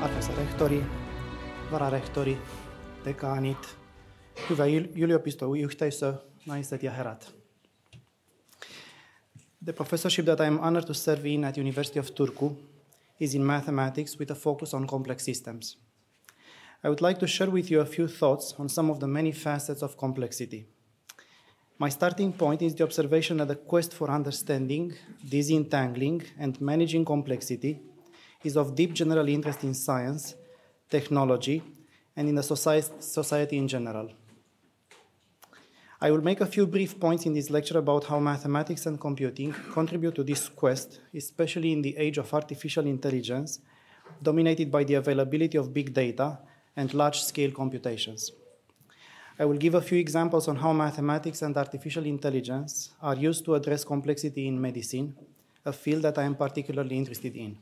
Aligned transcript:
rehtori, 0.00 0.84
vararehtori, 1.70 2.38
ja. 3.04 3.46
The 9.64 9.72
professorship 9.72 10.24
that 10.26 10.40
I 10.40 10.46
am 10.46 10.58
honored 10.58 10.86
to 10.86 10.94
serve 10.94 11.26
in 11.26 11.44
at 11.44 11.56
University 11.56 11.98
of 11.98 12.10
Turku 12.14 12.56
is 13.18 13.34
in 13.34 13.44
mathematics 13.46 14.18
with 14.18 14.30
a 14.30 14.34
focus 14.34 14.72
on 14.74 14.86
complex 14.86 15.24
systems. 15.24 15.76
I 16.84 16.88
would 16.88 17.00
like 17.00 17.18
to 17.18 17.26
share 17.26 17.50
with 17.50 17.70
you 17.70 17.80
a 17.80 17.86
few 17.86 18.06
thoughts 18.06 18.54
on 18.58 18.68
some 18.68 18.90
of 18.90 19.00
the 19.00 19.08
many 19.08 19.32
facets 19.32 19.82
of 19.82 19.96
complexity. 19.96 20.66
My 21.78 21.90
starting 21.90 22.32
point 22.32 22.62
is 22.62 22.74
the 22.74 22.84
observation 22.84 23.38
that 23.38 23.48
the 23.48 23.56
quest 23.56 23.92
for 23.92 24.10
understanding, 24.10 24.94
disentangling, 25.28 26.22
and 26.38 26.60
managing 26.60 27.04
complexity 27.04 27.80
is 28.44 28.56
of 28.56 28.74
deep 28.74 28.92
general 28.92 29.28
interest 29.28 29.64
in 29.64 29.74
science, 29.74 30.34
technology, 30.88 31.62
and 32.16 32.28
in 32.28 32.34
the 32.34 32.42
society 32.42 33.58
in 33.58 33.68
general. 33.68 34.10
I 36.00 36.12
will 36.12 36.22
make 36.22 36.40
a 36.40 36.46
few 36.46 36.66
brief 36.66 37.00
points 37.00 37.26
in 37.26 37.32
this 37.32 37.50
lecture 37.50 37.78
about 37.78 38.04
how 38.04 38.20
mathematics 38.20 38.86
and 38.86 39.00
computing 39.00 39.52
contribute 39.72 40.14
to 40.14 40.22
this 40.22 40.48
quest, 40.48 41.00
especially 41.12 41.72
in 41.72 41.82
the 41.82 41.96
age 41.96 42.18
of 42.18 42.32
artificial 42.32 42.86
intelligence, 42.86 43.58
dominated 44.22 44.70
by 44.70 44.84
the 44.84 44.94
availability 44.94 45.58
of 45.58 45.74
big 45.74 45.92
data 45.92 46.38
and 46.76 46.94
large 46.94 47.20
scale 47.20 47.50
computations. 47.50 48.30
I 49.40 49.44
will 49.44 49.56
give 49.56 49.74
a 49.74 49.82
few 49.82 49.98
examples 49.98 50.46
on 50.46 50.56
how 50.56 50.72
mathematics 50.72 51.42
and 51.42 51.56
artificial 51.56 52.06
intelligence 52.06 52.90
are 53.02 53.16
used 53.16 53.44
to 53.46 53.56
address 53.56 53.84
complexity 53.84 54.46
in 54.46 54.60
medicine, 54.60 55.16
a 55.64 55.72
field 55.72 56.02
that 56.02 56.18
I 56.18 56.24
am 56.24 56.36
particularly 56.36 56.96
interested 56.96 57.36
in. 57.36 57.58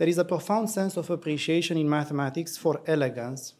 There 0.00 0.08
is 0.08 0.16
a 0.16 0.24
profound 0.24 0.70
sense 0.70 0.96
of 0.96 1.10
appreciation 1.10 1.76
in 1.76 1.86
mathematics 1.86 2.56
for 2.56 2.80
elegance 2.86 3.52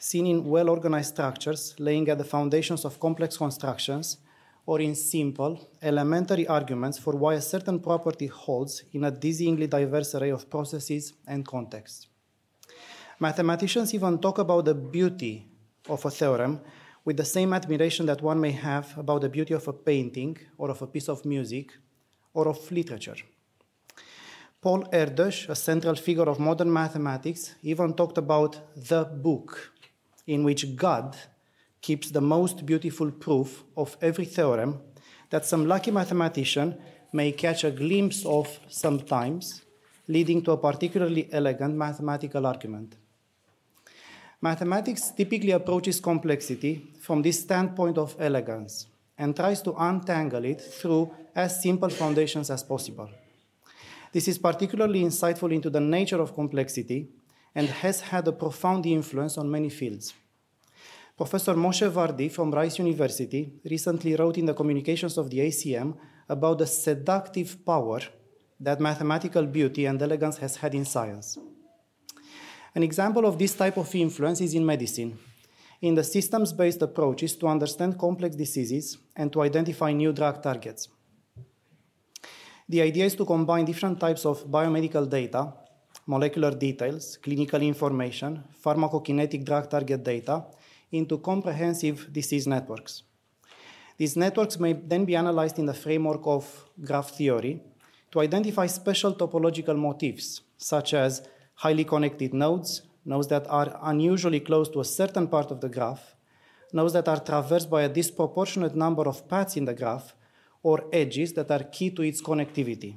seen 0.00 0.26
in 0.26 0.44
well 0.44 0.68
organized 0.68 1.14
structures 1.14 1.76
laying 1.78 2.08
at 2.08 2.18
the 2.18 2.24
foundations 2.24 2.84
of 2.84 2.98
complex 2.98 3.36
constructions, 3.36 4.18
or 4.66 4.80
in 4.80 4.96
simple, 4.96 5.70
elementary 5.80 6.44
arguments 6.48 6.98
for 6.98 7.14
why 7.14 7.34
a 7.34 7.40
certain 7.40 7.78
property 7.78 8.26
holds 8.26 8.82
in 8.94 9.04
a 9.04 9.12
dizzyingly 9.12 9.70
diverse 9.70 10.12
array 10.16 10.30
of 10.30 10.50
processes 10.50 11.12
and 11.24 11.46
contexts. 11.46 12.08
Mathematicians 13.20 13.94
even 13.94 14.18
talk 14.18 14.38
about 14.38 14.64
the 14.64 14.74
beauty 14.74 15.46
of 15.88 16.04
a 16.04 16.10
theorem 16.10 16.60
with 17.04 17.16
the 17.16 17.24
same 17.24 17.52
admiration 17.52 18.06
that 18.06 18.22
one 18.22 18.40
may 18.40 18.50
have 18.50 18.98
about 18.98 19.20
the 19.20 19.28
beauty 19.28 19.54
of 19.54 19.68
a 19.68 19.72
painting 19.72 20.36
or 20.58 20.68
of 20.68 20.82
a 20.82 20.86
piece 20.88 21.08
of 21.08 21.24
music 21.24 21.70
or 22.34 22.48
of 22.48 22.72
literature. 22.72 23.22
Paul 24.66 24.86
Erdős, 24.90 25.48
a 25.48 25.54
central 25.54 25.94
figure 25.94 26.28
of 26.28 26.38
modern 26.38 26.72
mathematics, 26.72 27.56
even 27.62 27.94
talked 27.94 28.16
about 28.16 28.62
the 28.88 29.04
book 29.22 29.72
in 30.24 30.42
which 30.42 30.74
God 30.74 31.14
keeps 31.80 32.10
the 32.10 32.20
most 32.20 32.64
beautiful 32.64 33.12
proof 33.12 33.64
of 33.74 33.96
every 34.00 34.24
theorem 34.24 34.80
that 35.28 35.44
some 35.44 35.66
lucky 35.66 35.92
mathematician 35.92 36.76
may 37.12 37.30
catch 37.30 37.62
a 37.62 37.70
glimpse 37.70 38.26
of 38.26 38.58
sometimes, 38.68 39.62
leading 40.08 40.42
to 40.42 40.50
a 40.50 40.56
particularly 40.56 41.28
elegant 41.32 41.76
mathematical 41.76 42.44
argument. 42.44 42.96
Mathematics 44.40 45.12
typically 45.12 45.52
approaches 45.52 46.00
complexity 46.00 46.82
from 47.00 47.22
this 47.22 47.38
standpoint 47.40 47.98
of 47.98 48.16
elegance 48.18 48.88
and 49.16 49.36
tries 49.36 49.62
to 49.62 49.74
untangle 49.78 50.44
it 50.44 50.60
through 50.60 51.14
as 51.36 51.62
simple 51.62 51.88
foundations 51.88 52.50
as 52.50 52.64
possible. 52.64 53.08
This 54.16 54.28
is 54.28 54.38
particularly 54.38 55.02
insightful 55.02 55.52
into 55.52 55.68
the 55.68 55.78
nature 55.78 56.22
of 56.22 56.34
complexity 56.34 57.10
and 57.54 57.68
has 57.68 58.00
had 58.00 58.26
a 58.26 58.32
profound 58.32 58.86
influence 58.86 59.36
on 59.36 59.50
many 59.50 59.68
fields. 59.68 60.14
Professor 61.14 61.52
Moshe 61.52 61.86
Vardi 61.90 62.32
from 62.32 62.50
Rice 62.50 62.78
University 62.78 63.52
recently 63.70 64.16
wrote 64.16 64.38
in 64.38 64.46
the 64.46 64.54
Communications 64.54 65.18
of 65.18 65.28
the 65.28 65.40
ACM 65.40 65.94
about 66.30 66.56
the 66.56 66.66
seductive 66.66 67.62
power 67.62 68.00
that 68.58 68.80
mathematical 68.80 69.44
beauty 69.44 69.84
and 69.84 70.00
elegance 70.00 70.38
has 70.38 70.56
had 70.56 70.74
in 70.74 70.86
science. 70.86 71.36
An 72.74 72.82
example 72.82 73.26
of 73.26 73.38
this 73.38 73.52
type 73.52 73.76
of 73.76 73.94
influence 73.94 74.40
is 74.40 74.54
in 74.54 74.64
medicine, 74.64 75.18
in 75.82 75.94
the 75.94 76.02
systems 76.02 76.54
based 76.54 76.80
approaches 76.80 77.36
to 77.36 77.48
understand 77.48 77.98
complex 77.98 78.34
diseases 78.34 78.96
and 79.14 79.30
to 79.30 79.42
identify 79.42 79.92
new 79.92 80.14
drug 80.14 80.42
targets. 80.42 80.88
The 82.68 82.82
idea 82.82 83.04
is 83.04 83.14
to 83.14 83.24
combine 83.24 83.64
different 83.64 84.00
types 84.00 84.26
of 84.26 84.44
biomedical 84.46 85.08
data, 85.08 85.52
molecular 86.04 86.50
details, 86.50 87.16
clinical 87.16 87.62
information, 87.62 88.42
pharmacokinetic 88.64 89.44
drug 89.44 89.70
target 89.70 90.02
data, 90.02 90.44
into 90.90 91.18
comprehensive 91.18 92.12
disease 92.12 92.48
networks. 92.48 93.04
These 93.98 94.16
networks 94.16 94.58
may 94.58 94.72
then 94.72 95.04
be 95.04 95.14
analyzed 95.14 95.60
in 95.60 95.66
the 95.66 95.74
framework 95.74 96.22
of 96.24 96.68
graph 96.84 97.10
theory 97.10 97.62
to 98.10 98.20
identify 98.20 98.66
special 98.66 99.14
topological 99.14 99.78
motifs, 99.78 100.40
such 100.56 100.92
as 100.92 101.22
highly 101.54 101.84
connected 101.84 102.34
nodes, 102.34 102.82
nodes 103.04 103.28
that 103.28 103.46
are 103.48 103.78
unusually 103.84 104.40
close 104.40 104.68
to 104.70 104.80
a 104.80 104.84
certain 104.84 105.28
part 105.28 105.52
of 105.52 105.60
the 105.60 105.68
graph, 105.68 106.16
nodes 106.72 106.94
that 106.94 107.06
are 107.06 107.20
traversed 107.20 107.70
by 107.70 107.82
a 107.82 107.88
disproportionate 107.88 108.74
number 108.74 109.06
of 109.08 109.28
paths 109.28 109.56
in 109.56 109.66
the 109.66 109.74
graph, 109.74 110.16
or 110.68 110.78
edges 110.92 111.32
that 111.34 111.50
are 111.56 111.64
key 111.76 111.90
to 111.90 112.02
its 112.02 112.20
connectivity. 112.20 112.96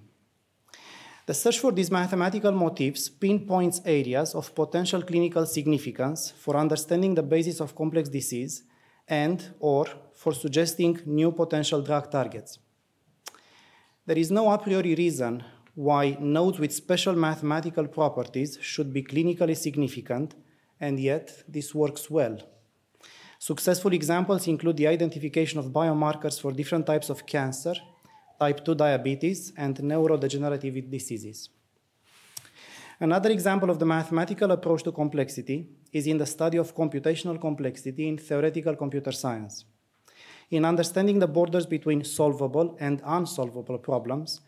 The 1.28 1.36
search 1.36 1.60
for 1.60 1.72
these 1.72 1.92
mathematical 1.92 2.52
motifs 2.52 3.10
pinpoints 3.10 3.80
areas 3.86 4.34
of 4.34 4.56
potential 4.56 5.04
clinical 5.04 5.46
significance 5.46 6.32
for 6.44 6.58
understanding 6.58 7.14
the 7.14 7.22
basis 7.36 7.60
of 7.62 7.76
complex 7.76 8.10
disease 8.10 8.64
and 9.08 9.38
or 9.60 9.86
for 10.16 10.34
suggesting 10.34 11.00
new 11.06 11.32
potential 11.32 11.82
drug 11.84 12.10
targets. 12.10 12.58
There 14.08 14.18
is 14.18 14.32
no 14.32 14.50
a 14.50 14.58
priori 14.58 14.96
reason 14.96 15.44
why 15.76 16.18
nodes 16.20 16.58
with 16.58 16.74
special 16.74 17.16
mathematical 17.16 17.88
properties 17.88 18.58
should 18.62 18.92
be 18.92 19.04
clinically 19.04 19.56
significant, 19.56 20.34
and 20.80 21.00
yet 21.00 21.44
this 21.48 21.76
works 21.76 22.10
well. 22.10 22.36
Successful 23.40 23.94
examples 23.94 24.48
include 24.48 24.78
the 24.78 24.88
identification 24.88 25.58
of 25.60 25.72
biomarkers 25.72 26.40
for 26.40 26.52
different 26.52 26.86
types 26.86 27.10
of 27.10 27.26
cancer 27.26 27.74
type 28.40 28.64
2 28.64 28.76
diabetes, 28.76 29.52
and 29.58 29.76
neurodegenerative 29.78 30.90
diseases. 30.90 31.50
Another 33.00 33.32
example 33.32 33.70
of 33.70 33.80
the 33.80 33.86
mathematical 33.86 34.52
approach 34.52 34.84
to 34.84 34.92
complexity 34.92 35.68
is 35.92 36.08
in 36.08 36.18
the 36.18 36.26
study 36.26 36.58
of 36.58 36.76
computational 36.76 37.40
complexity 37.40 38.08
in 38.08 38.18
theoretical 38.18 38.76
computer 38.76 39.12
science. 39.12 39.66
In 40.52 40.66
understanding 40.66 41.20
the 41.20 41.28
borders 41.28 41.66
between 41.66 42.04
solvable 42.04 42.76
and 42.80 43.02
unsolvable 43.06 43.78
problems, 43.78 44.42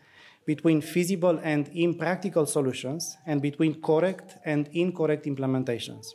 between 0.44 0.80
feasible 0.80 1.38
and 1.42 1.68
impractical 1.72 2.46
solutions, 2.46 3.16
and 3.26 3.40
between 3.40 3.80
correct 3.80 4.36
and 4.44 4.68
incorrect 4.72 5.24
implementations. 5.26 6.06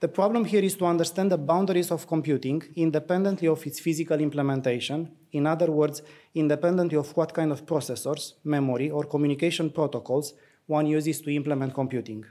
The 0.00 0.08
problem 0.08 0.44
here 0.44 0.62
is 0.62 0.76
to 0.76 0.86
understand 0.86 1.32
the 1.32 1.38
boundaries 1.38 1.90
of 1.90 2.06
computing 2.06 2.62
independently 2.76 3.48
of 3.48 3.66
its 3.66 3.80
physical 3.80 4.20
implementation, 4.20 5.10
in 5.32 5.44
other 5.44 5.72
words, 5.72 6.02
independently 6.36 6.96
of 6.96 7.16
what 7.16 7.34
kind 7.34 7.50
of 7.50 7.66
processors, 7.66 8.34
memory, 8.44 8.90
or 8.90 9.02
communication 9.02 9.70
protocols 9.70 10.34
one 10.66 10.86
uses 10.86 11.20
to 11.22 11.34
implement 11.34 11.74
computing. 11.74 12.24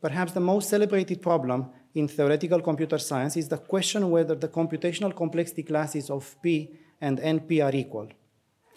Perhaps 0.00 0.32
the 0.32 0.40
most 0.40 0.70
celebrated 0.70 1.20
problem 1.20 1.66
in 1.94 2.08
theoretical 2.08 2.60
computer 2.62 2.98
science 2.98 3.36
is 3.36 3.48
the 3.48 3.58
question 3.58 4.10
whether 4.10 4.34
the 4.34 4.48
computational 4.48 5.14
complexity 5.14 5.62
classes 5.62 6.08
of 6.08 6.40
P 6.40 6.70
and 7.02 7.18
NP 7.18 7.62
are 7.62 7.74
equal. 7.76 8.08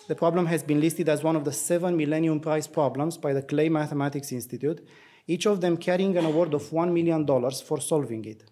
The 0.09 0.15
problem 0.15 0.47
has 0.47 0.63
been 0.63 0.81
listed 0.81 1.07
as 1.07 1.23
one 1.23 1.35
of 1.37 1.45
the 1.45 1.53
seven 1.53 1.95
Millennium 1.95 2.41
Prize 2.41 2.67
problems 2.67 3.17
by 3.17 3.31
the 3.31 3.41
Clay 3.41 3.69
Mathematics 3.69 4.31
Institute 4.31 4.85
each 5.27 5.45
of 5.45 5.61
them 5.61 5.77
carrying 5.77 6.17
an 6.17 6.25
award 6.25 6.53
of 6.53 6.63
$1 6.63 6.91
million 6.91 7.25
for 7.51 7.79
solving 7.79 8.25
it. 8.25 8.43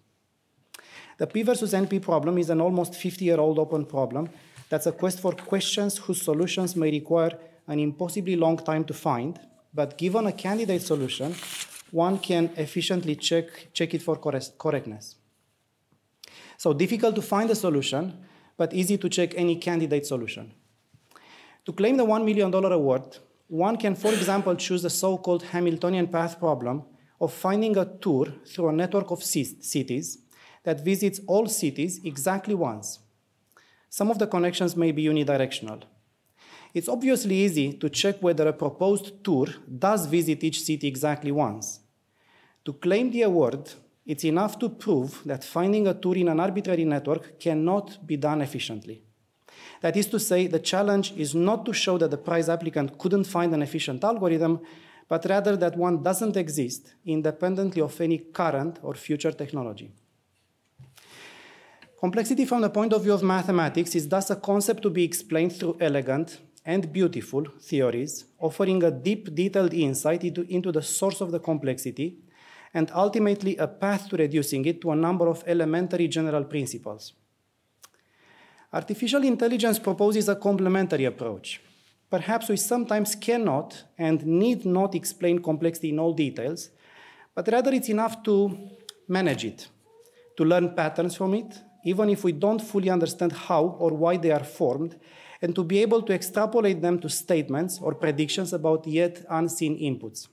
The 1.18 1.26
P 1.26 1.42
versus 1.42 1.72
NP 1.72 2.02
problem 2.02 2.38
is 2.38 2.48
an 2.50 2.60
almost 2.60 2.94
50 2.94 3.24
year 3.24 3.38
old 3.38 3.58
open 3.58 3.84
problem 3.84 4.28
that's 4.68 4.86
a 4.86 4.92
quest 4.92 5.20
for 5.20 5.32
questions 5.32 5.98
whose 5.98 6.22
solutions 6.22 6.76
may 6.76 6.90
require 6.90 7.32
an 7.66 7.78
impossibly 7.78 8.36
long 8.36 8.56
time 8.58 8.84
to 8.84 8.94
find, 8.94 9.38
but 9.74 9.98
given 9.98 10.26
a 10.26 10.32
candidate 10.32 10.82
solution, 10.82 11.34
one 11.90 12.18
can 12.18 12.50
efficiently 12.56 13.16
check, 13.16 13.72
check 13.72 13.94
it 13.94 14.02
for 14.02 14.16
correctness. 14.16 15.16
So 16.56 16.72
difficult 16.72 17.14
to 17.14 17.22
find 17.22 17.50
a 17.50 17.54
solution, 17.54 18.24
but 18.56 18.74
easy 18.74 18.98
to 18.98 19.08
check 19.08 19.34
any 19.36 19.56
candidate 19.56 20.06
solution. 20.06 20.52
To 21.64 21.72
claim 21.72 21.96
the 21.96 22.04
$1 22.04 22.24
million 22.24 22.52
award, 22.54 23.18
one 23.48 23.76
can, 23.78 23.94
for 23.94 24.12
example, 24.12 24.54
choose 24.54 24.82
the 24.82 24.90
so-called 24.90 25.42
Hamiltonian 25.42 26.06
path 26.06 26.38
problem 26.38 26.84
of 27.20 27.32
finding 27.32 27.76
a 27.76 27.84
tour 27.84 28.26
through 28.46 28.68
a 28.68 28.72
network 28.72 29.10
of 29.10 29.24
cities 29.24 30.18
that 30.64 30.84
visits 30.84 31.20
all 31.26 31.46
cities 31.46 32.00
exactly 32.04 32.54
once. 32.54 33.00
Some 33.88 34.10
of 34.10 34.18
the 34.18 34.26
connections 34.26 34.76
may 34.76 34.92
be 34.92 35.04
unidirectional. 35.04 35.82
It's 36.74 36.88
obviously 36.88 37.36
easy 37.36 37.72
to 37.72 37.88
check 37.88 38.22
whether 38.22 38.46
a 38.46 38.52
proposed 38.52 39.24
tour 39.24 39.46
does 39.78 40.04
visit 40.04 40.44
each 40.44 40.60
city 40.60 40.86
exactly 40.86 41.32
once. 41.32 41.80
To 42.66 42.74
claim 42.74 43.10
the 43.10 43.22
award, 43.22 43.72
it's 44.04 44.24
enough 44.24 44.58
to 44.58 44.68
prove 44.68 45.22
that 45.24 45.42
finding 45.42 45.86
a 45.86 45.94
tour 45.94 46.16
in 46.16 46.28
an 46.28 46.38
arbitrary 46.38 46.84
network 46.84 47.40
cannot 47.40 48.06
be 48.06 48.18
done 48.18 48.42
efficiently. 48.42 49.02
That 49.80 49.96
is 49.96 50.06
to 50.08 50.18
say, 50.18 50.46
the 50.46 50.58
challenge 50.58 51.12
is 51.16 51.34
not 51.34 51.64
to 51.66 51.72
show 51.72 51.98
that 51.98 52.10
the 52.10 52.18
prize 52.18 52.48
applicant 52.48 52.98
couldn't 52.98 53.24
find 53.24 53.54
an 53.54 53.62
efficient 53.62 54.02
algorithm, 54.04 54.60
but 55.08 55.24
rather 55.24 55.56
that 55.56 55.76
one 55.76 56.02
doesn't 56.02 56.36
exist 56.36 56.94
independently 57.04 57.80
of 57.80 58.00
any 58.00 58.18
current 58.18 58.78
or 58.82 58.94
future 58.94 59.32
technology. 59.32 59.90
Complexity 61.98 62.44
from 62.44 62.60
the 62.60 62.70
point 62.70 62.92
of 62.92 63.02
view 63.02 63.12
of 63.12 63.22
mathematics 63.22 63.94
is 63.96 64.08
thus 64.08 64.30
a 64.30 64.36
concept 64.36 64.82
to 64.82 64.90
be 64.90 65.02
explained 65.02 65.52
through 65.52 65.76
elegant 65.80 66.38
and 66.64 66.92
beautiful 66.92 67.44
theories, 67.60 68.26
offering 68.38 68.82
a 68.84 68.90
deep, 68.90 69.34
detailed 69.34 69.74
insight 69.74 70.22
into, 70.22 70.42
into 70.42 70.70
the 70.70 70.82
source 70.82 71.20
of 71.20 71.32
the 71.32 71.40
complexity 71.40 72.18
and 72.74 72.90
ultimately 72.94 73.56
a 73.56 73.66
path 73.66 74.08
to 74.08 74.16
reducing 74.16 74.64
it 74.66 74.80
to 74.80 74.90
a 74.90 74.96
number 74.96 75.26
of 75.26 75.42
elementary 75.46 76.06
general 76.06 76.44
principles. 76.44 77.14
Artificial 78.70 79.24
intelligence 79.24 79.78
proposes 79.78 80.28
a 80.28 80.36
complementary 80.36 81.06
approach. 81.06 81.60
Perhaps 82.10 82.50
we 82.50 82.56
sometimes 82.58 83.14
cannot 83.14 83.84
and 83.96 84.26
need 84.26 84.66
not 84.66 84.94
explain 84.94 85.38
complexity 85.38 85.88
in 85.88 85.98
all 85.98 86.12
details, 86.12 86.68
but 87.34 87.48
rather 87.48 87.72
it's 87.72 87.88
enough 87.88 88.22
to 88.22 88.58
manage 89.08 89.46
it, 89.46 89.68
to 90.36 90.44
learn 90.44 90.74
patterns 90.74 91.16
from 91.16 91.32
it, 91.32 91.58
even 91.84 92.10
if 92.10 92.24
we 92.24 92.32
don't 92.32 92.60
fully 92.60 92.90
understand 92.90 93.32
how 93.32 93.64
or 93.78 93.90
why 93.90 94.18
they 94.18 94.30
are 94.30 94.44
formed, 94.44 94.98
and 95.40 95.54
to 95.54 95.64
be 95.64 95.80
able 95.80 96.02
to 96.02 96.12
extrapolate 96.12 96.82
them 96.82 96.98
to 96.98 97.08
statements 97.08 97.78
or 97.80 97.94
predictions 97.94 98.52
about 98.52 98.86
yet 98.86 99.24
unseen 99.30 99.78
inputs. 99.78 100.28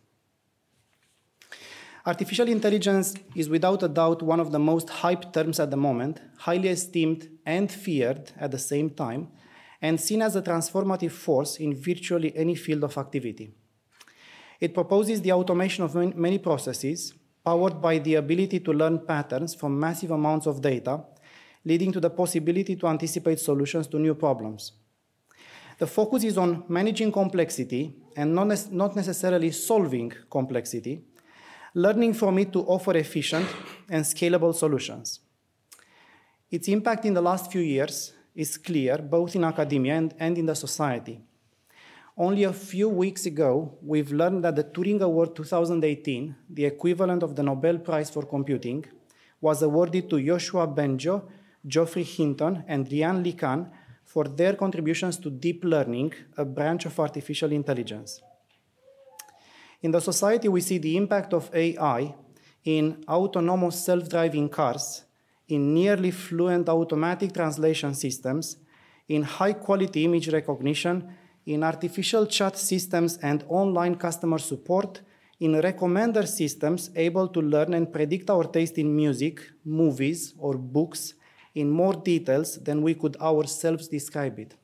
Artificial 2.08 2.48
intelligence 2.50 3.16
is 3.34 3.50
without 3.50 3.82
a 3.82 3.88
doubt 3.88 4.22
one 4.22 4.40
of 4.40 4.52
the 4.52 4.60
most 4.60 4.88
hyped 4.88 5.34
terms 5.34 5.60
at 5.60 5.72
the 5.72 5.78
moment, 5.78 6.22
highly 6.38 6.70
esteemed 6.70 7.28
and 7.48 7.72
feared 7.72 8.32
at 8.38 8.52
the 8.52 8.60
same 8.60 8.92
time, 8.92 9.28
and 9.82 10.00
seen 10.00 10.22
as 10.22 10.36
a 10.36 10.42
transformative 10.44 11.12
force 11.12 11.58
in 11.58 11.74
virtually 11.74 12.32
any 12.36 12.54
field 12.54 12.84
of 12.84 12.96
activity. 13.00 13.56
It 14.60 14.76
proposes 14.76 15.20
the 15.24 15.32
automation 15.32 15.84
of 15.84 15.96
many 15.96 16.38
processes, 16.38 17.16
powered 17.44 17.82
by 17.82 17.98
the 17.98 18.16
ability 18.16 18.60
to 18.60 18.72
learn 18.72 19.00
patterns 19.08 19.56
from 19.56 19.80
massive 19.80 20.12
amounts 20.12 20.46
of 20.46 20.62
data, 20.62 21.04
leading 21.64 21.92
to 21.92 22.00
the 22.00 22.12
possibility 22.12 22.76
to 22.76 22.88
anticipate 22.88 23.40
solutions 23.40 23.88
to 23.88 23.98
new 23.98 24.14
problems. 24.14 24.74
The 25.80 25.88
focus 25.88 26.24
is 26.24 26.38
on 26.38 26.66
managing 26.70 27.12
complexity 27.12 27.96
and 28.16 28.36
not, 28.36 28.96
necessarily 28.96 29.50
solving 29.50 30.14
complexity, 30.30 31.04
learning 31.76 32.14
from 32.14 32.40
it 32.40 32.54
to 32.54 32.62
offer 32.62 32.96
efficient 32.96 33.46
and 33.90 34.04
scalable 34.06 34.56
solutions. 34.56 35.20
Its 36.50 36.70
impact 36.70 37.04
in 37.04 37.14
the 37.14 37.22
last 37.22 37.52
few 37.52 37.60
years 37.60 38.14
is 38.34 38.58
clear, 38.58 38.98
both 38.98 39.36
in 39.36 39.44
academia 39.44 39.96
and, 39.96 40.14
and 40.18 40.38
in 40.38 40.46
the 40.46 40.56
society. 40.56 41.20
Only 42.18 42.44
a 42.44 42.54
few 42.54 42.88
weeks 42.88 43.26
ago, 43.26 43.78
we've 43.82 44.14
learned 44.14 44.46
that 44.46 44.56
the 44.56 44.64
Turing 44.64 45.02
Award 45.02 45.36
2018, 45.36 46.34
the 46.50 46.64
equivalent 46.64 47.24
of 47.24 47.36
the 47.36 47.44
Nobel 47.44 47.78
Prize 47.80 48.10
for 48.10 48.24
Computing, 48.24 48.86
was 49.42 49.62
awarded 49.62 50.10
to 50.10 50.16
Yoshua 50.16 50.74
Bengio, 50.74 51.24
Geoffrey 51.68 52.04
Hinton, 52.04 52.64
and 52.70 52.90
Yann 52.90 53.22
LeCun 53.22 53.70
for 54.06 54.30
their 54.30 54.54
contributions 54.54 55.18
to 55.18 55.30
deep 55.30 55.66
learning, 55.66 56.14
a 56.38 56.46
branch 56.46 56.86
of 56.86 56.98
artificial 56.98 57.52
intelligence. 57.52 58.22
In 59.82 59.92
the 59.92 60.02
society, 60.02 60.48
we 60.48 60.62
see 60.62 60.78
the 60.78 60.98
impact 60.98 61.34
of 61.34 61.50
AI 61.54 62.16
in 62.64 63.04
autonomous 63.08 63.84
self 63.86 64.10
driving 64.10 64.50
cars, 64.50 65.04
in 65.48 65.74
nearly 65.74 66.12
fluent 66.12 66.68
automatic 66.68 67.34
translation 67.34 67.94
systems, 67.94 68.58
in 69.08 69.22
high 69.22 69.54
quality 69.54 70.06
image 70.06 70.30
recognition, 70.30 71.08
in 71.46 71.64
artificial 71.64 72.26
chat 72.26 72.58
systems 72.58 73.18
and 73.18 73.44
online 73.48 73.96
customer 73.96 74.40
support, 74.40 75.02
in 75.40 75.52
recommender 75.54 76.28
systems 76.28 76.90
able 76.96 77.28
to 77.28 77.42
learn 77.42 77.74
and 77.74 77.92
predict 77.92 78.30
our 78.30 78.46
taste 78.46 78.78
in 78.78 78.96
music, 78.96 79.42
movies, 79.64 80.34
or 80.40 80.58
books 80.58 81.14
in 81.54 81.70
more 81.70 81.94
details 81.94 82.58
than 82.64 82.82
we 82.82 82.96
could 82.96 83.16
ourselves 83.18 83.88
describe 83.88 84.40
it. 84.40 84.56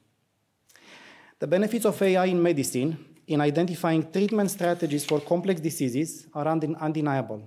The 1.40 1.48
benefits 1.48 1.86
of 1.86 2.02
AI 2.02 2.26
in 2.26 2.42
medicine 2.42 3.11
in 3.32 3.40
identifying 3.40 4.12
treatment 4.12 4.52
strategies 4.52 5.06
for 5.06 5.22
complex 5.22 5.62
diseases 5.62 6.28
are 6.34 6.48
undeniable. 6.48 7.42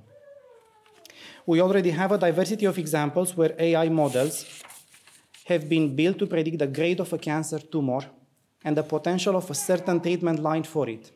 We 1.47 1.61
already 1.61 1.91
have 1.91 2.13
a 2.13 2.19
diversity 2.19 2.65
of 2.65 2.79
examples 2.79 3.37
where 3.37 3.55
AI 3.59 3.91
models 3.91 4.63
have 5.45 5.69
been 5.69 5.95
built 5.95 6.19
to 6.21 6.27
predict 6.27 6.59
the 6.59 6.67
grade 6.67 7.01
of 7.01 7.13
a 7.13 7.19
cancer 7.19 7.59
tumor 7.59 8.01
and 8.65 8.75
the 8.75 8.83
potential 8.83 9.37
of 9.37 9.51
a 9.51 9.55
certain 9.55 10.01
treatment 10.01 10.39
line 10.39 10.63
for 10.63 10.89
it. 10.89 11.13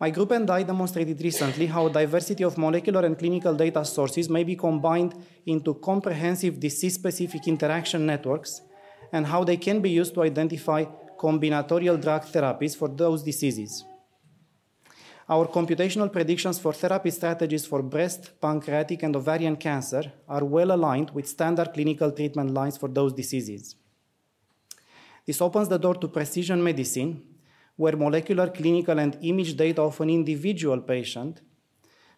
My 0.00 0.10
group 0.10 0.30
and 0.30 0.50
I 0.50 0.62
demonstrated 0.62 1.20
recently 1.20 1.66
how 1.66 1.86
a 1.86 1.92
diversity 1.92 2.44
of 2.44 2.56
molecular 2.56 3.04
and 3.04 3.18
clinical 3.18 3.54
data 3.54 3.84
sources 3.84 4.30
may 4.30 4.42
be 4.42 4.56
combined 4.56 5.14
into 5.44 5.74
comprehensive 5.74 6.58
disease 6.58 6.94
specific 6.94 7.46
interaction 7.46 8.06
networks 8.06 8.62
and 9.12 9.26
how 9.26 9.44
they 9.44 9.58
can 9.58 9.80
be 9.80 9.90
used 9.90 10.14
to 10.14 10.22
identify 10.22 10.84
combinatorial 11.18 12.00
drug 12.00 12.22
therapies 12.24 12.76
for 12.76 12.88
those 12.88 13.22
diseases. 13.22 13.84
Our 15.28 15.46
computational 15.46 16.12
predictions 16.12 16.58
for 16.58 16.74
therapy 16.74 17.10
strategies 17.10 17.64
for 17.64 17.82
breast, 17.82 18.38
pancreatic, 18.40 19.02
and 19.02 19.16
ovarian 19.16 19.56
cancer 19.56 20.12
are 20.28 20.44
well 20.44 20.72
aligned 20.72 21.10
with 21.10 21.26
standard 21.26 21.72
clinical 21.72 22.12
treatment 22.12 22.50
lines 22.52 22.76
for 22.76 22.88
those 22.88 23.14
diseases. 23.14 23.74
This 25.26 25.40
opens 25.40 25.68
the 25.68 25.78
door 25.78 25.94
to 25.94 26.08
precision 26.08 26.62
medicine, 26.62 27.22
where 27.76 27.96
molecular, 27.96 28.50
clinical, 28.50 28.98
and 28.98 29.16
image 29.22 29.56
data 29.56 29.80
of 29.80 29.98
an 30.00 30.10
individual 30.10 30.80
patient 30.80 31.40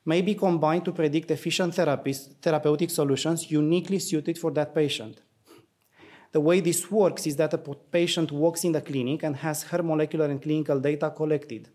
may 0.05 0.21
be 0.21 0.35
combined 0.35 0.85
to 0.85 0.93
predict 0.93 1.31
efficient 1.31 1.75
therapies, 1.75 2.35
therapeutic 2.43 2.91
solutions 2.91 3.51
uniquely 3.51 4.01
suited 4.01 4.37
for 4.37 4.51
that 4.51 4.75
patient. 4.75 5.21
The 6.33 6.41
way 6.41 6.61
this 6.61 6.91
works 6.91 7.27
is 7.27 7.37
that 7.37 7.55
a 7.55 7.59
patient 7.59 8.33
walks 8.33 8.65
in 8.65 8.73
the 8.73 8.81
clinic 8.81 9.23
and 9.23 9.37
has 9.37 9.63
her 9.65 9.83
molecular 9.83 10.27
and 10.27 10.43
clinical 10.43 10.81
data 10.81 11.11
collected. 11.11 11.69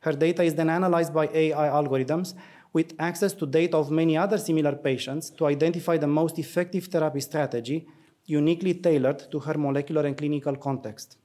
Her 0.00 0.12
data 0.12 0.42
is 0.42 0.54
then 0.54 0.70
analyzed 0.70 1.12
by 1.12 1.28
AI 1.28 1.68
algorithms 1.68 2.34
with 2.72 2.94
access 2.98 3.32
to 3.34 3.46
data 3.46 3.76
of 3.76 3.90
many 3.90 4.16
other 4.16 4.38
similar 4.38 4.76
patients 4.76 5.30
to 5.30 5.46
identify 5.46 5.96
the 5.96 6.06
most 6.06 6.38
effective 6.38 6.84
therapy 6.86 7.20
strategy 7.20 7.86
uniquely 8.26 8.74
tailored 8.74 9.30
to 9.30 9.38
her 9.40 9.54
molecular 9.54 10.06
and 10.06 10.16
clinical 10.16 10.54
context. 10.56 11.16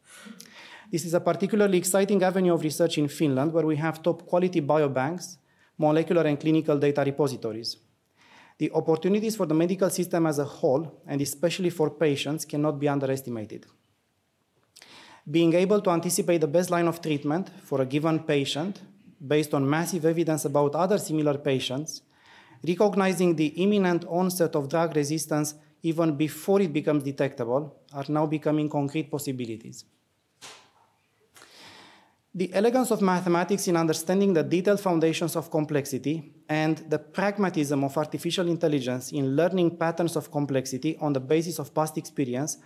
This 0.91 1.05
is 1.05 1.13
a 1.13 1.19
particularly 1.19 1.77
exciting 1.77 2.23
avenue 2.23 2.53
of 2.53 2.63
research 2.63 2.97
in 2.97 3.07
Finland 3.07 3.51
where 3.51 3.65
we 3.65 3.75
have 3.75 4.01
top 4.01 4.25
quality 4.25 4.61
biobanks, 4.61 5.37
molecular 5.77 6.23
and 6.23 6.39
clinical 6.39 6.77
data 6.77 7.03
repositories. 7.03 7.77
The 8.63 8.71
opportunities 8.71 9.35
for 9.35 9.45
the 9.45 9.53
medical 9.53 9.89
system 9.89 10.25
as 10.25 10.39
a 10.39 10.45
whole, 10.45 11.01
and 11.05 11.19
especially 11.19 11.69
for 11.69 11.89
patients, 11.89 12.45
cannot 12.45 12.79
be 12.79 12.87
underestimated. 12.87 13.65
Being 15.29 15.53
able 15.53 15.81
to 15.81 15.89
anticipate 15.89 16.39
the 16.39 16.47
best 16.47 16.69
line 16.71 16.87
of 16.87 17.01
treatment 17.01 17.49
for 17.61 17.81
a 17.81 17.85
given 17.85 18.19
patient 18.19 18.79
based 19.27 19.53
on 19.53 19.69
massive 19.69 20.05
evidence 20.05 20.45
about 20.45 20.75
other 20.75 20.97
similar 20.97 21.37
patients, 21.37 22.03
recognizing 22.65 23.35
the 23.35 23.47
imminent 23.47 24.05
onset 24.07 24.55
of 24.55 24.69
drug 24.69 24.95
resistance 24.95 25.55
even 25.81 26.15
before 26.15 26.61
it 26.61 26.71
becomes 26.71 27.03
detectable, 27.03 27.75
are 27.91 28.05
now 28.07 28.25
becoming 28.25 28.69
concrete 28.69 29.11
possibilities. 29.11 29.83
The 32.35 32.51
elegance 32.51 32.89
of 32.89 33.03
mathematics 33.03 33.67
in 33.67 33.77
understanding 33.77 34.33
the 34.33 34.41
detailed 34.41 34.79
foundations 34.79 35.35
of 35.35 35.51
complexity 35.51 36.33
and 36.49 36.79
the 36.89 36.97
pragmatism 36.97 37.83
of 37.83 37.95
artificial 37.95 38.47
intelligence 38.47 39.11
in 39.11 39.35
learning 39.35 39.77
patterns 39.77 40.15
of 40.15 40.31
complexity 40.31 40.97
on 40.99 41.13
the 41.13 41.19
basis 41.19 41.59
of 41.59 41.75
past 41.75 41.95
experience 41.95 42.57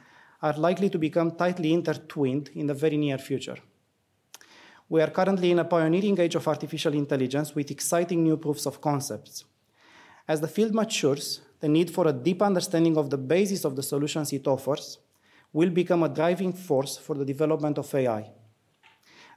are 0.42 0.58
likely 0.58 0.90
to 0.90 0.98
become 0.98 1.32
tightly 1.32 1.74
intertwined 1.74 2.50
in 2.56 2.68
the 2.68 2.74
very 2.74 2.96
near 2.96 3.18
future. 3.18 3.58
We 4.88 5.02
are 5.02 5.10
currently 5.10 5.52
in 5.52 5.60
a 5.60 5.66
pioneering 5.66 6.18
age 6.18 6.36
of 6.36 6.48
artificial 6.48 6.94
intelligence 6.94 7.54
with 7.54 7.70
exciting 7.70 8.24
new 8.24 8.38
proofs 8.38 8.68
of 8.68 8.80
concepts. 8.80 9.44
As 10.30 10.40
the 10.40 10.48
field 10.48 10.74
matures, 10.74 11.42
the 11.60 11.68
need 11.68 11.92
for 11.92 12.08
a 12.08 12.14
deep 12.14 12.42
understanding 12.42 12.96
of 12.96 13.10
the 13.10 13.18
basis 13.18 13.66
of 13.66 13.76
the 13.76 13.84
solutions 13.84 14.32
it 14.32 14.48
offers 14.48 15.00
will 15.52 15.72
become 15.72 16.04
a 16.04 16.10
driving 16.10 16.54
force 16.54 16.96
for 16.96 17.16
the 17.16 17.26
development 17.26 17.78
of 17.78 17.94
AI. 17.94 18.32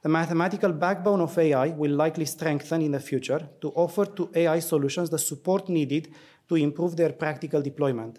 The 0.02 0.08
mathematical 0.08 0.72
backbone 0.72 1.20
of 1.20 1.36
AI 1.38 1.68
will 1.68 1.94
likely 1.94 2.24
strengthen 2.24 2.80
in 2.80 2.92
the 2.92 3.00
future 3.00 3.46
to 3.60 3.68
offer 3.70 4.06
to 4.06 4.30
AI 4.34 4.58
solutions 4.60 5.10
the 5.10 5.18
support 5.18 5.68
needed 5.68 6.08
to 6.48 6.56
improve 6.56 6.96
their 6.96 7.12
practical 7.12 7.60
deployment. 7.60 8.18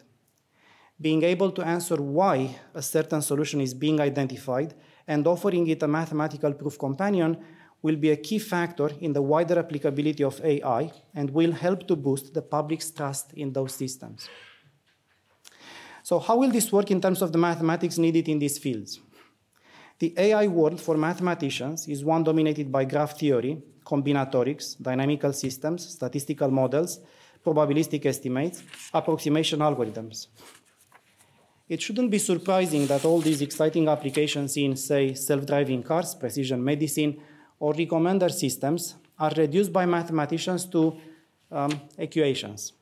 Being 1.00 1.24
able 1.24 1.52
to 1.52 1.64
answer 1.64 1.96
why 1.96 2.56
a 2.76 2.84
certain 2.84 3.24
solution 3.24 3.62
is 3.62 3.74
being 3.74 4.00
identified 4.00 4.76
and 5.08 5.26
offering 5.26 5.66
it 5.68 5.82
a 5.82 5.88
mathematical 5.88 6.54
proof 6.54 6.78
companion 6.78 7.38
will 7.82 7.96
be 7.96 8.12
a 8.12 8.18
key 8.18 8.38
factor 8.38 8.92
in 9.00 9.14
the 9.14 9.22
wider 9.22 9.58
applicability 9.58 10.24
of 10.24 10.40
AI 10.46 10.92
and 11.16 11.32
will 11.32 11.52
help 11.52 11.88
to 11.88 11.96
boost 11.96 12.36
the 12.36 12.44
public's 12.44 12.92
trust 12.92 13.34
in 13.34 13.52
those 13.52 13.74
systems. 13.74 14.30
So, 16.04 16.20
how 16.20 16.38
will 16.38 16.52
this 16.52 16.72
work 16.72 16.92
in 16.92 17.02
terms 17.02 17.24
of 17.24 17.32
the 17.32 17.40
mathematics 17.40 17.98
needed 17.98 18.30
in 18.30 18.38
these 18.38 18.60
fields? 18.60 19.00
The 20.02 20.16
AI 20.18 20.48
world 20.48 20.82
for 20.82 20.98
mathematicians 20.98 21.88
is 21.88 22.04
one 22.04 22.24
dominated 22.24 22.72
by 22.72 22.86
graph 22.86 23.20
theory, 23.20 23.62
combinatorics, 23.86 24.82
dynamical 24.82 25.32
systems, 25.32 25.88
statistical 25.90 26.50
models, 26.50 27.02
probabilistic 27.46 28.04
estimates, 28.08 28.64
approximation 28.92 29.60
algorithms. 29.60 30.26
It 31.70 31.84
shouldn't 31.84 32.10
be 32.10 32.18
surprising 32.18 32.88
that 32.88 33.06
all 33.06 33.22
these 33.22 33.44
exciting 33.44 33.88
applications 33.90 34.58
in, 34.58 34.76
say, 34.76 35.14
self 35.14 35.46
driving 35.46 35.84
cars, 35.84 36.16
precision 36.16 36.64
medicine, 36.64 37.22
or 37.60 37.76
recommender 37.76 38.32
systems 38.32 38.96
are 39.20 39.32
reduced 39.38 39.72
by 39.72 39.86
mathematicians 39.86 40.66
to 40.66 40.98
um, 41.52 41.80
equations. 42.00 42.74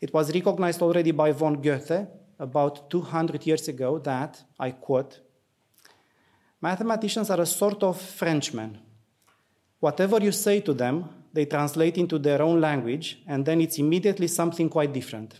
It 0.00 0.14
was 0.14 0.32
recognized 0.32 0.82
already 0.82 1.10
by 1.10 1.32
von 1.32 1.60
Goethe 1.60 2.06
about 2.38 2.88
200 2.90 3.44
years 3.44 3.66
ago 3.66 3.98
that, 3.98 4.40
I 4.56 4.70
quote, 4.70 5.18
mathematicians 6.60 7.30
are 7.30 7.40
a 7.40 7.46
sort 7.46 7.82
of 7.82 8.00
Frenchmen. 8.00 8.78
Whatever 9.80 10.18
you 10.18 10.32
say 10.32 10.60
to 10.60 10.74
them, 10.74 11.08
they 11.32 11.44
translate 11.44 11.98
into 11.98 12.18
their 12.18 12.42
own 12.42 12.60
language, 12.60 13.22
and 13.26 13.44
then 13.44 13.60
it's 13.60 13.78
immediately 13.78 14.28
something 14.28 14.68
quite 14.68 14.92
different. 14.92 15.38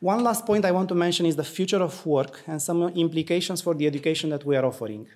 One 0.00 0.24
last 0.24 0.46
point 0.46 0.64
I 0.64 0.72
want 0.72 0.88
to 0.88 0.94
mention 0.94 1.26
is 1.26 1.36
the 1.36 1.44
future 1.44 1.82
of 1.82 2.06
work 2.06 2.42
and 2.46 2.60
some 2.60 2.82
implications 2.88 3.60
for 3.60 3.74
the 3.74 3.86
education 3.86 4.30
that 4.30 4.44
we 4.44 4.56
are 4.56 4.64
offering 4.64 5.06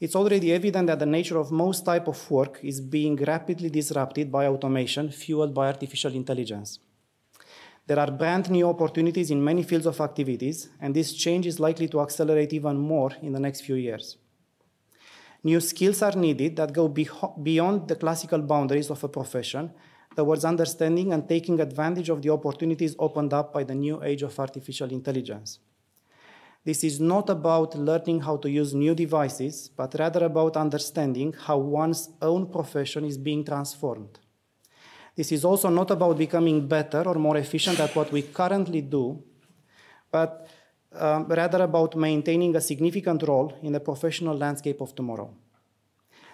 it's 0.00 0.16
already 0.16 0.52
evident 0.52 0.86
that 0.86 0.98
the 0.98 1.06
nature 1.06 1.36
of 1.36 1.52
most 1.52 1.84
type 1.84 2.08
of 2.08 2.30
work 2.30 2.58
is 2.62 2.80
being 2.80 3.16
rapidly 3.16 3.68
disrupted 3.68 4.32
by 4.32 4.46
automation 4.46 5.10
fueled 5.10 5.52
by 5.52 5.66
artificial 5.66 6.14
intelligence. 6.14 6.78
There 7.90 7.98
are 7.98 8.12
brand 8.12 8.48
new 8.50 8.68
opportunities 8.68 9.32
in 9.32 9.42
many 9.42 9.64
fields 9.64 9.84
of 9.84 10.00
activities, 10.00 10.68
and 10.80 10.94
this 10.94 11.12
change 11.12 11.44
is 11.44 11.58
likely 11.58 11.88
to 11.88 12.00
accelerate 12.00 12.52
even 12.52 12.78
more 12.78 13.10
in 13.20 13.32
the 13.32 13.40
next 13.40 13.62
few 13.62 13.74
years. 13.74 14.16
New 15.42 15.58
skills 15.58 16.00
are 16.00 16.14
needed 16.14 16.54
that 16.54 16.72
go 16.72 16.86
beyond 16.86 17.88
the 17.88 17.96
classical 17.96 18.42
boundaries 18.42 18.90
of 18.90 19.02
a 19.02 19.08
profession 19.08 19.72
towards 20.14 20.44
understanding 20.44 21.12
and 21.12 21.28
taking 21.28 21.58
advantage 21.58 22.10
of 22.10 22.22
the 22.22 22.30
opportunities 22.30 22.94
opened 22.96 23.34
up 23.34 23.52
by 23.52 23.64
the 23.64 23.74
new 23.74 24.00
age 24.04 24.22
of 24.22 24.38
artificial 24.38 24.92
intelligence. 24.92 25.58
This 26.64 26.84
is 26.84 27.00
not 27.00 27.28
about 27.28 27.74
learning 27.74 28.20
how 28.20 28.36
to 28.36 28.48
use 28.48 28.72
new 28.72 28.94
devices, 28.94 29.68
but 29.68 29.96
rather 29.98 30.26
about 30.26 30.56
understanding 30.56 31.32
how 31.32 31.58
one's 31.58 32.08
own 32.22 32.52
profession 32.52 33.04
is 33.04 33.18
being 33.18 33.44
transformed. 33.44 34.20
This 35.16 35.32
is 35.32 35.44
also 35.44 35.68
not 35.68 35.90
about 35.90 36.16
becoming 36.16 36.66
better 36.66 37.02
or 37.02 37.14
more 37.14 37.36
efficient 37.36 37.80
at 37.80 37.94
what 37.94 38.12
we 38.12 38.22
currently 38.22 38.80
do, 38.80 39.22
but 40.10 40.48
um, 40.92 41.26
rather 41.26 41.62
about 41.62 41.96
maintaining 41.96 42.56
a 42.56 42.60
significant 42.60 43.22
role 43.22 43.52
in 43.62 43.72
the 43.72 43.80
professional 43.80 44.36
landscape 44.36 44.80
of 44.80 44.94
tomorrow. 44.94 45.30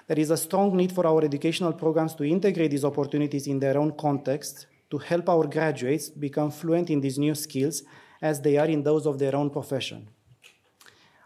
There 0.06 0.18
is 0.18 0.30
a 0.30 0.36
strong 0.36 0.76
need 0.76 0.92
for 0.92 1.06
our 1.06 1.24
educational 1.24 1.72
programs 1.72 2.14
to 2.14 2.24
integrate 2.24 2.70
these 2.70 2.84
opportunities 2.84 3.46
in 3.46 3.58
their 3.58 3.76
own 3.76 3.92
context 3.92 4.66
to 4.90 4.98
help 4.98 5.28
our 5.28 5.46
graduates 5.46 6.08
become 6.08 6.50
fluent 6.50 6.90
in 6.90 7.00
these 7.00 7.18
new 7.18 7.34
skills 7.34 7.82
as 8.22 8.40
they 8.40 8.56
are 8.56 8.66
in 8.66 8.82
those 8.82 9.04
of 9.06 9.18
their 9.18 9.34
own 9.34 9.50
profession. 9.50 10.08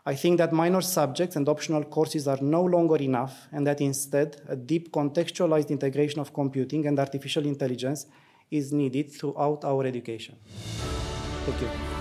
I 0.07 0.14
think 0.14 0.38
that 0.38 0.52
minor 0.52 0.80
subjects 0.80 1.37
and 1.37 1.49
optional 1.49 1.85
courses 1.85 2.26
are 2.26 2.38
no 2.40 2.62
longer 2.62 2.97
enough, 2.97 3.49
and 3.52 3.66
that 3.66 3.80
instead, 3.80 4.40
a 4.49 4.57
deep 4.57 4.92
contextualized 4.92 5.69
integration 5.69 6.21
of 6.21 6.33
computing 6.33 6.87
and 6.87 6.99
artificial 6.99 7.45
intelligence 7.45 8.07
is 8.50 8.73
needed 8.73 9.12
throughout 9.12 9.64
our 9.64 9.85
education. 9.85 10.37
Thank 11.45 11.61
you. 11.61 12.00